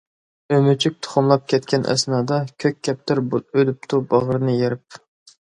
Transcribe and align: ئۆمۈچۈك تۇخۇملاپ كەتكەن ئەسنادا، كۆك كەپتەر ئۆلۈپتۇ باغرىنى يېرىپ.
ئۆمۈچۈك 0.53 0.95
تۇخۇملاپ 1.07 1.43
كەتكەن 1.53 1.85
ئەسنادا، 1.91 2.39
كۆك 2.65 2.81
كەپتەر 2.89 3.23
ئۆلۈپتۇ 3.35 4.03
باغرىنى 4.11 4.59
يېرىپ. 4.59 5.01